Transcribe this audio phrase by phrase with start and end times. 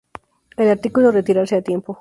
[0.57, 1.89] El artículo "Retirarse a tiempo.